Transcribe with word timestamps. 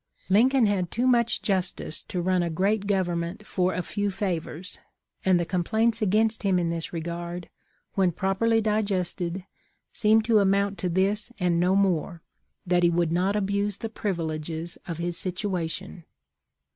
Lincoln 0.29 0.65
had 0.65 0.89
too 0.89 1.05
much 1.05 1.43
justice 1.43 2.01
to 2.01 2.23
run 2.23 2.41
a 2.41 2.49
great 2.49 2.87
government 2.87 3.45
for 3.45 3.75
a 3.75 3.83
few 3.83 4.09
favors; 4.09 4.79
and 5.23 5.39
the 5.39 5.45
com 5.45 5.63
plaints 5.63 6.01
against 6.01 6.41
him 6.41 6.57
in 6.57 6.71
this 6.71 6.91
regard, 6.91 7.51
when 7.93 8.11
properly 8.11 8.61
digested, 8.61 9.43
seem 9.91 10.23
to 10.23 10.39
amount 10.39 10.79
to 10.79 10.89
this 10.89 11.31
and 11.39 11.59
no 11.59 11.75
more, 11.75 12.23
that 12.65 12.81
he 12.81 12.89
would 12.89 13.11
not 13.11 13.35
abuse 13.35 13.77
the 13.77 13.89
privileges 13.89 14.75
of 14.87 14.97
his 14.97 15.17
situa 15.17 15.69
tion. 15.69 16.03